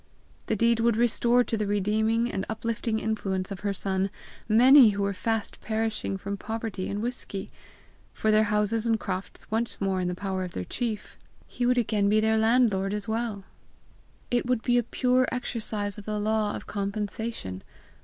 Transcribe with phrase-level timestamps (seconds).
[0.47, 4.09] The deed would restore to the redeeming and uplifting influence of her son
[4.49, 7.51] many who were fast perishing from poverty and whisky;
[8.11, 11.77] for, their houses and crofts once more in the power of their chief, he would
[11.77, 13.43] again be their landlord as well!
[14.31, 17.61] It would be a pure exercise of the law of compensation!